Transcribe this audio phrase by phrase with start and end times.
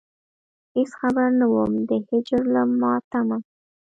[0.75, 3.37] هېڅ خبر نه وم د هجر له ماتمه.